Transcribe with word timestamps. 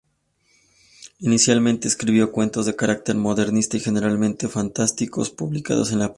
Inicialmente, 1.19 1.87
escribió 1.87 2.31
cuentos 2.31 2.65
de 2.65 2.75
carácter 2.75 3.17
modernista 3.17 3.77
y 3.77 3.81
generalmente 3.81 4.47
fantásticos, 4.47 5.29
publicados 5.29 5.91
en 5.91 5.99
la 5.99 6.05
prensa. 6.05 6.09